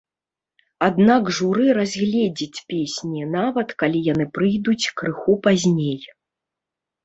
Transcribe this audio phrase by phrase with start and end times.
[0.87, 5.99] Аднак журы разгледзіць песні нават калі яны прыйдуць крыху пазней.